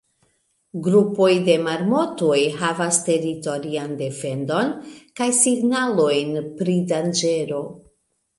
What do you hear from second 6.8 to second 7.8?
danĝero.